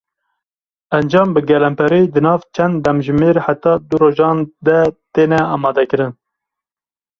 Encam 0.97 1.27
bi 1.35 1.41
gelemperî 1.49 2.01
di 2.13 2.21
nav 2.27 2.41
çend 2.55 2.75
demjimêr 2.85 3.37
heta 3.45 3.73
du 3.87 3.95
rojan 4.01 4.37
de 4.65 4.79
têne 5.13 5.41
amadekirin. 5.55 6.13